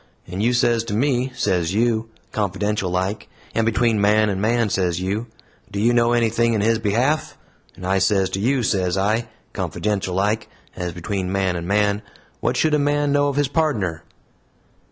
[0.25, 4.99] And you sez to me, sez you confidential like, and between man and man sez
[4.99, 5.27] you,
[5.71, 7.37] 'Do you know anything in his behalf?'
[7.75, 12.01] and I sez to you, sez I confidential like, as between man and man
[12.39, 14.03] 'What should a man know of his pardner?'"